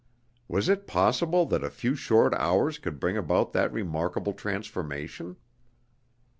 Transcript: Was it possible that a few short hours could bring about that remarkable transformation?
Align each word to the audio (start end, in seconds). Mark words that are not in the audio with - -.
Was 0.47 0.67
it 0.67 0.87
possible 0.87 1.45
that 1.45 1.63
a 1.63 1.69
few 1.69 1.93
short 1.93 2.33
hours 2.33 2.79
could 2.79 2.99
bring 2.99 3.17
about 3.17 3.53
that 3.53 3.71
remarkable 3.71 4.33
transformation? 4.33 5.35